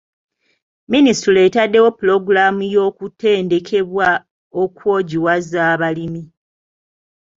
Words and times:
Minisitule 0.91 1.39
etaddewo 1.47 1.89
pulogulaamu 1.97 2.61
y'okutendekebwa 2.73 4.09
okwojiwaza 4.61 5.59
abalimi. 5.73 6.23